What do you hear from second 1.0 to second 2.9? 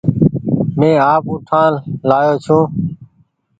آپ اُٺآن لآيو ڇوٚنٚ